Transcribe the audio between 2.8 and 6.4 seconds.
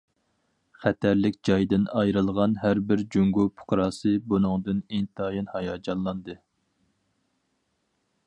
بىر جۇڭگو پۇقراسى بۇنىڭدىن ئىنتايىن ھاياجانلاندى.